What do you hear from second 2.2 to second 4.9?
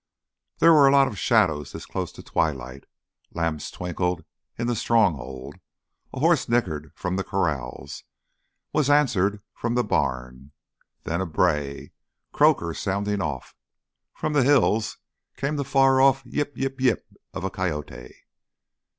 twilight. Lamps twinkled in the